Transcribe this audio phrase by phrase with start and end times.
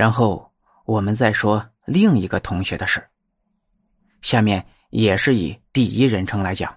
[0.00, 0.50] 然后
[0.86, 3.06] 我们再说另一个同学的事。
[4.22, 6.74] 下面也是以第一人称来讲。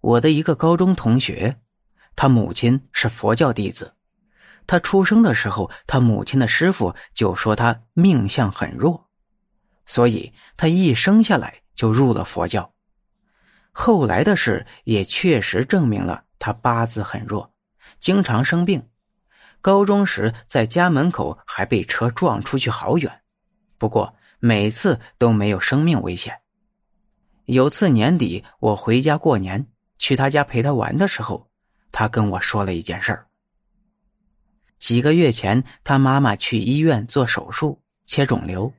[0.00, 1.60] 我的一个高中同学，
[2.16, 3.94] 他母亲是佛教弟子。
[4.66, 9.06] 他出生的时候，他母亲的师傅就说他命相很弱，
[9.84, 12.72] 所以他一生下来就入了佛教。
[13.70, 17.52] 后来的事也确实证明了他八字很弱，
[18.00, 18.88] 经常生病。
[19.60, 23.22] 高中时在家门口还被车撞出去好远，
[23.76, 26.40] 不过每次都没有生命危险。
[27.46, 29.66] 有次年底我回家过年，
[29.98, 31.50] 去他家陪他玩的时候，
[31.90, 33.26] 他跟我说了一件事儿。
[34.78, 38.72] 几个月前，他妈妈去医院做手术切肿瘤。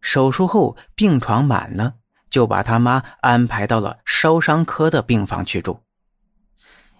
[0.00, 1.94] 手术后病床满了，
[2.30, 5.80] 就把他妈安排到了烧伤科的病房去住。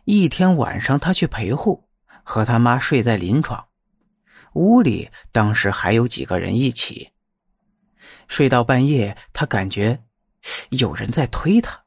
[0.04, 1.88] 一天晚上，他去陪护，
[2.23, 3.69] 和他妈睡在临床，
[4.55, 7.10] 屋里当时还有几个人一起。
[8.29, 10.04] 睡到半夜，他感觉
[10.71, 11.85] 有人在推他，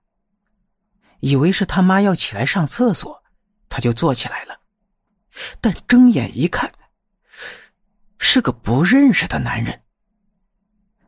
[1.19, 3.23] 以为是他妈要起来上厕所，
[3.69, 4.59] 他就坐起来了。
[5.59, 6.71] 但睁眼一看，
[8.19, 9.81] 是个不认识的男人。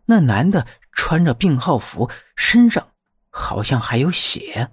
[0.05, 2.91] 那男的穿着病号服，身上
[3.29, 4.71] 好像还有血，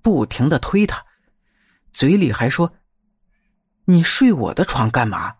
[0.00, 1.04] 不停的推他，
[1.90, 2.72] 嘴里还说
[3.84, 5.36] ：“你睡我的床干嘛？”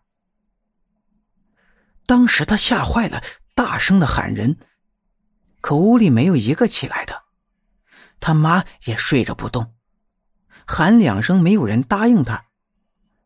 [2.07, 3.23] 当时他吓坏了，
[3.55, 4.59] 大声的喊人，
[5.61, 7.23] 可屋里没有一个起来的，
[8.21, 9.75] 他妈也睡着不动，
[10.67, 12.47] 喊两声没有人答应他。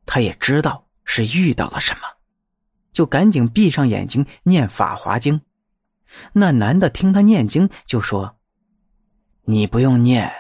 [0.05, 2.03] 他也知道是遇到了什么，
[2.93, 5.41] 就赶紧闭上眼睛念《法华经》。
[6.35, 8.39] 那男的听他念经，就说
[9.43, 10.33] ：“你不用念，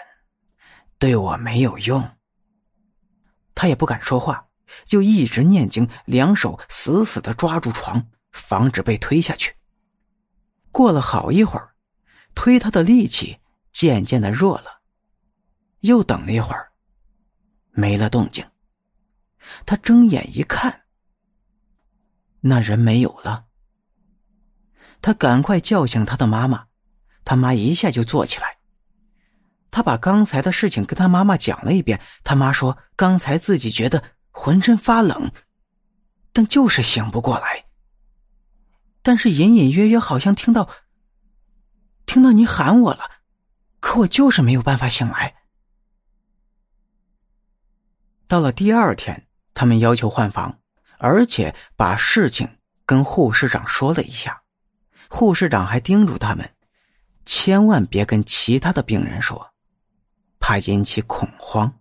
[0.98, 2.16] 对我没有用。”
[3.56, 4.45] 他也不敢说话，
[4.84, 9.54] 就一直念经，两手死死的抓住床，防止被推下去。
[10.72, 11.74] 过了好一会儿，
[12.34, 13.38] 推他的力气
[13.72, 14.80] 渐渐的弱了，
[15.80, 16.72] 又等了一会儿，
[17.70, 18.44] 没了动静。
[19.64, 20.82] 他睁眼一看，
[22.40, 23.46] 那人没有了。
[25.00, 26.66] 他赶快叫醒他的妈妈，
[27.24, 28.58] 他妈一下就坐起来。
[29.70, 34.02] 他把刚才的事情跟他妈妈讲了一遍，他妈说刚才自己觉得
[34.38, 35.32] 浑身发冷，
[36.32, 37.64] 但就是醒不过来。
[39.02, 40.68] 但是隐隐约约好像听到，
[42.04, 43.10] 听到你喊我了，
[43.80, 45.34] 可我就是没有办法醒来。
[48.28, 49.22] 到了第二天。
[49.58, 50.58] 他们要求换房，
[50.98, 54.42] 而且把事情跟护士长说了一下。
[55.08, 56.54] 护士长还叮嘱他们，
[57.24, 59.54] 千万别跟其他的病人说，
[60.38, 61.72] 怕引起恐慌。